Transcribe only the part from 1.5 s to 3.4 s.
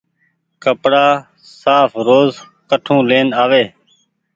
ساڦ روز ڪٺو لين